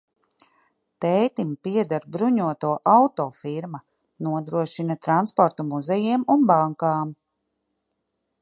[1.05, 3.83] Tētim pieder bruņoto auto firma,
[4.29, 7.17] nodrošina transportu muzejiem un bankām.